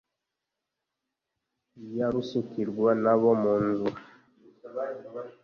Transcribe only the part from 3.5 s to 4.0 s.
nzu